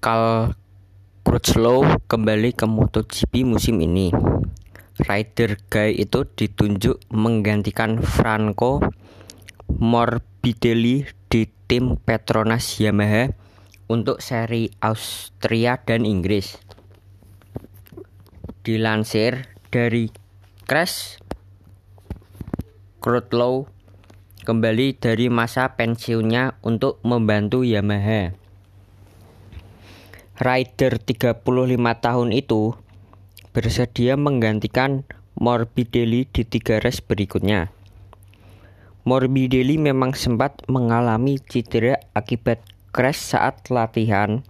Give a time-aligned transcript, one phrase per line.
[0.00, 0.56] Carl
[1.20, 4.08] Crutchlow kembali ke MotoGP musim ini.
[4.96, 8.80] Rider Guy itu ditunjuk menggantikan Franco
[9.68, 13.32] Morbidelli di tim Petronas Yamaha
[13.92, 16.56] untuk seri Austria dan Inggris.
[18.64, 20.08] Dilansir dari
[20.64, 21.20] Crash
[23.04, 23.68] Crutchlow
[24.48, 28.41] kembali dari masa pensiunnya untuk membantu Yamaha.
[30.40, 31.44] Rider 35
[32.00, 32.72] tahun itu
[33.52, 35.04] bersedia menggantikan
[35.36, 37.68] Morbidelli di tiga race berikutnya.
[39.04, 42.64] Morbidelli memang sempat mengalami cedera akibat
[42.96, 44.40] crash saat latihan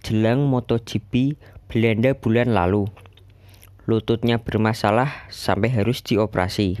[0.00, 1.36] jelang MotoGP
[1.68, 2.88] Belanda bulan lalu.
[3.84, 6.80] Lututnya bermasalah sampai harus dioperasi.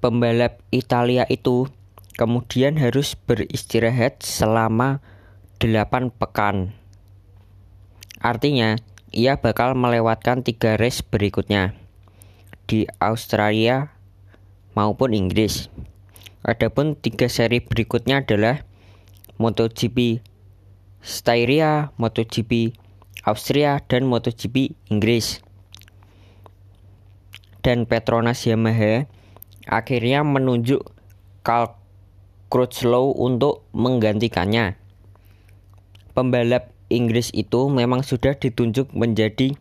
[0.00, 1.68] Pembalap Italia itu
[2.16, 5.04] kemudian harus beristirahat selama
[5.58, 6.70] 8 pekan.
[8.22, 8.78] Artinya,
[9.10, 11.74] ia bakal melewatkan tiga race berikutnya
[12.70, 13.90] di Australia
[14.78, 15.66] maupun Inggris.
[16.46, 18.62] Adapun tiga seri berikutnya adalah
[19.42, 20.22] MotoGP
[21.02, 22.78] Styria, MotoGP
[23.26, 25.42] Austria, dan MotoGP Inggris.
[27.66, 29.10] Dan Petronas Yamaha
[29.66, 30.86] akhirnya menunjuk
[31.42, 31.74] Carl
[32.48, 34.87] Crutchlow untuk menggantikannya.
[36.18, 39.54] Pembalap Inggris itu memang sudah ditunjuk menjadi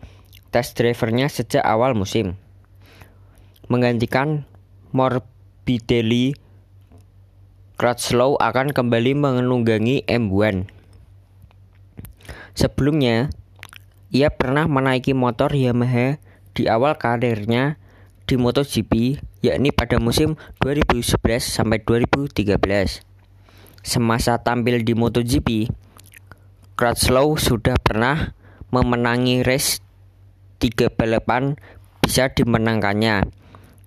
[0.49, 2.33] test drivernya sejak awal musim.
[3.69, 4.49] Menggantikan
[4.89, 6.33] Morbidelli,
[7.77, 10.65] Crutchlow akan kembali menunggangi M1.
[12.57, 13.29] Sebelumnya,
[14.09, 16.17] ia pernah menaiki motor Yamaha
[16.57, 17.77] di awal karirnya
[18.25, 23.05] di MotoGP yakni pada musim 2011 sampai 2013.
[23.85, 25.69] Semasa tampil di MotoGP,
[26.77, 28.37] Crutchlow sudah pernah
[28.69, 29.81] memenangi race
[30.61, 31.57] tiga balapan
[32.05, 33.33] bisa dimenangkannya,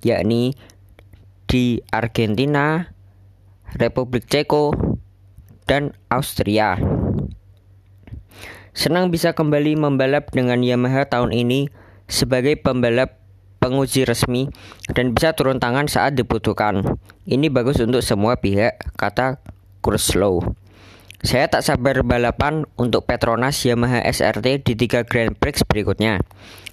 [0.02, 0.58] yakni
[1.46, 2.90] di Argentina,
[3.78, 4.74] Republik Ceko,
[5.70, 6.82] dan Austria.
[8.74, 11.70] Senang bisa kembali membalap dengan Yamaha tahun ini
[12.10, 13.22] sebagai pembalap
[13.62, 14.50] penguji resmi
[14.90, 16.98] dan bisa turun tangan saat dibutuhkan.
[17.22, 19.38] Ini bagus untuk semua pihak, kata
[19.78, 20.58] Kurslow.
[21.20, 26.16] Saya tak sabar balapan untuk Petronas Yamaha SRT di tiga Grand Prix berikutnya.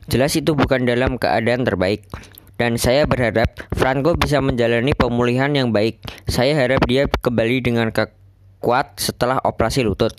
[0.07, 2.07] Jelas itu bukan dalam keadaan terbaik.
[2.55, 5.99] Dan saya berharap Franco bisa menjalani pemulihan yang baik.
[6.31, 10.15] Saya harap dia kembali dengan kekuat setelah operasi lutut.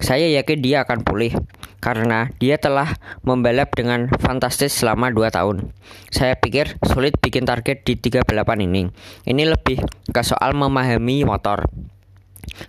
[0.00, 1.36] Saya yakin dia akan pulih
[1.84, 2.96] karena dia telah
[3.28, 5.68] membalap dengan fantastis selama 2 tahun.
[6.08, 8.88] Saya pikir sulit bikin target di tiga balapan ini.
[9.28, 11.68] Ini lebih ke soal memahami motor.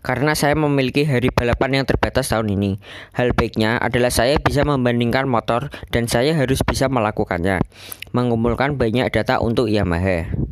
[0.02, 2.82] Karena saya memiliki hari balapan yang terbatas tahun ini.
[3.14, 7.62] Hal baiknya adalah saya bisa membandingkan motor dan saya harus bisa melakukannya.
[8.16, 10.47] Mengumpulkan banyak data untuk Yamaha.